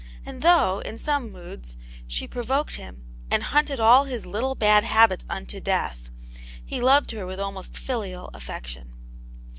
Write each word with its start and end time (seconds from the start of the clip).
And 0.25 0.41
though, 0.41 0.79
in 0.79 0.97
some 0.97 1.31
moods, 1.31 1.77
she 2.07 2.27
provoked 2.27 2.77
him, 2.77 3.03
and 3.29 3.43
hunted 3.43 3.79
all 3.79 4.05
his 4.05 4.25
little 4.25 4.55
bad 4.55 4.83
habits 4.83 5.25
unto 5.29 5.59
death, 5.61 6.09
he 6.65 6.81
loved 6.81 7.11
her 7.11 7.27
with 7.27 7.39
almost 7.39 7.77
filial 7.77 8.31
affection. 8.33 8.93